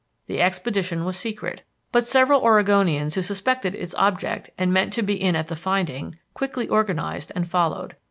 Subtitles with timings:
[0.25, 5.13] The expedition was secret, but several Oregonians who suspected its object and meant to be
[5.13, 7.95] in at the finding, quickly organized and followed.